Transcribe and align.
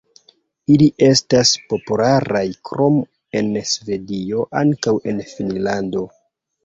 Ili 0.75 0.85
estas 1.07 1.51
popularaj 1.73 2.43
krom 2.69 2.97
en 3.41 3.51
Svedio 3.73 4.47
ankaŭ 4.63 4.95
en 5.13 5.23
Finnlando. 5.35 6.03